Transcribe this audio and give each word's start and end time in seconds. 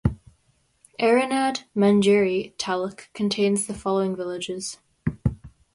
Eranad 0.99 1.65
(Manjeri) 1.77 2.55
taluk 2.57 3.03
contains 3.13 3.67
the 3.67 3.73
following 3.75 4.15
villages. 4.15 4.79